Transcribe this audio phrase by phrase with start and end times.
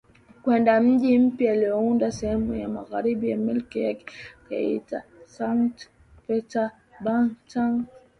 [0.43, 4.05] kwenda mji mpya aliounda sehemu ya magharibi ya milki yake
[4.45, 5.87] akauita Sankt
[6.27, 7.85] PeterburgTangu